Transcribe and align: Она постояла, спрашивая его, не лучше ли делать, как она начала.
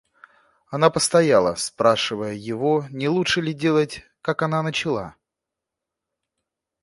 Она 0.71 0.89
постояла, 0.89 1.53
спрашивая 1.53 2.33
его, 2.33 2.87
не 2.89 3.07
лучше 3.07 3.39
ли 3.39 3.53
делать, 3.53 4.01
как 4.23 4.41
она 4.41 4.63
начала. 4.63 5.13